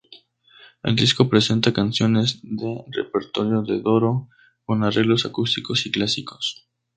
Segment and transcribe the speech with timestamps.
[0.81, 4.29] El disco presenta canciones del repertorio de Doro
[4.65, 6.67] con arreglos acústicos y clásicos.